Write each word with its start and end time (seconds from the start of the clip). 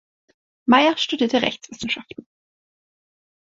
Meyer 0.65 0.97
studierte 0.97 1.37
Rechtswissenschaften. 1.43 2.25